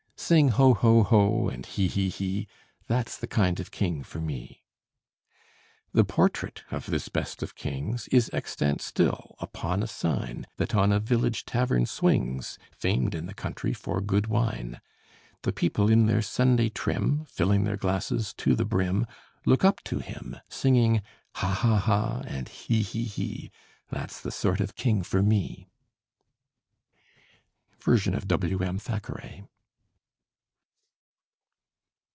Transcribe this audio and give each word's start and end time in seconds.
Sing 0.31 0.49
ho, 0.49 0.73
ho, 0.75 1.03
ho! 1.03 1.49
and 1.49 1.65
he, 1.65 1.87
he, 1.87 2.07
he! 2.07 2.47
That's 2.87 3.17
the 3.17 3.27
kind 3.27 3.59
of 3.59 3.71
king 3.71 4.01
for 4.01 4.21
me. 4.21 4.63
The 5.93 6.05
portrait 6.05 6.63
of 6.71 6.85
this 6.85 7.09
best 7.09 7.43
of 7.43 7.55
kings 7.55 8.07
Is 8.09 8.29
extant 8.31 8.79
still, 8.81 9.35
upon 9.39 9.83
a 9.83 9.87
sign 9.87 10.45
That 10.55 10.73
on 10.73 10.93
a 10.93 11.01
village 11.01 11.43
tavern 11.43 11.85
swings, 11.85 12.57
Famed 12.71 13.13
in 13.13 13.25
the 13.25 13.33
country 13.33 13.73
for 13.73 13.99
good 13.99 14.27
wine. 14.27 14.79
The 15.41 15.51
people 15.51 15.89
in 15.89 16.05
their 16.05 16.21
Sunday 16.21 16.69
trim, 16.69 17.25
Filling 17.25 17.65
their 17.65 17.75
glasses 17.75 18.31
to 18.37 18.55
the 18.55 18.63
brim, 18.63 19.07
Look 19.45 19.65
up 19.65 19.83
to 19.85 19.99
him, 19.99 20.37
Singing 20.47 21.01
"ha, 21.33 21.47
ha, 21.51 21.77
ha!" 21.77 22.21
and 22.25 22.47
"he, 22.47 22.83
he, 22.83 23.03
he! 23.03 23.51
That's 23.89 24.21
the 24.21 24.31
sort 24.31 24.61
of 24.61 24.75
king 24.75 25.01
for 25.03 25.21
me." 25.21 25.67
Version 27.81 28.13
of 28.13 28.29
W.M. 28.29 28.77
Thackeray. 28.77 29.43